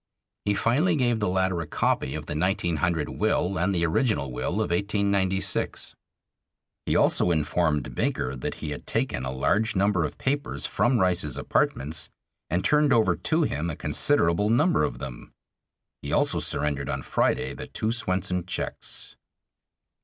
He 0.45 0.55
finally 0.55 0.95
gave 0.95 1.19
the 1.19 1.29
latter 1.29 1.61
a 1.61 1.67
copy 1.67 2.15
of 2.15 2.25
the 2.25 2.33
1900 2.33 3.07
will 3.09 3.59
and 3.59 3.71
the 3.75 3.85
original 3.85 4.31
will 4.31 4.53
of 4.53 4.71
1896. 4.71 5.93
He 6.87 6.95
also 6.95 7.29
informed 7.29 7.93
Baker 7.93 8.35
that 8.35 8.55
he 8.55 8.71
had 8.71 8.87
taken 8.87 9.23
a 9.23 9.31
large 9.31 9.75
number 9.75 10.03
of 10.03 10.17
papers 10.17 10.65
from 10.65 10.97
Rice's 10.97 11.37
apartments, 11.37 12.09
and 12.49 12.65
turned 12.65 12.91
over 12.91 13.15
to 13.15 13.43
him 13.43 13.69
a 13.69 13.75
considerable 13.75 14.49
number 14.49 14.83
of 14.83 14.97
them. 14.97 15.33
He 16.01 16.11
also 16.11 16.39
surrendered 16.39 16.89
on 16.89 17.03
Friday 17.03 17.53
the 17.53 17.67
two 17.67 17.91
Swenson 17.91 18.43
checks. 18.47 19.15